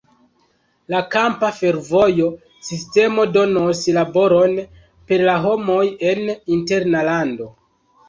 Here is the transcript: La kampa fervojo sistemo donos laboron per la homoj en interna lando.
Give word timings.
La 0.93 1.01
kampa 1.15 1.51
fervojo 1.57 2.31
sistemo 2.71 3.27
donos 3.37 3.85
laboron 4.01 4.59
per 5.13 5.27
la 5.31 5.39
homoj 5.49 5.87
en 6.13 6.29
interna 6.61 7.09
lando. 7.15 7.53